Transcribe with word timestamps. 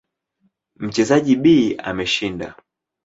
Mchezaji 0.79 1.35
B 1.35 1.75
ameshinda. 1.83 2.55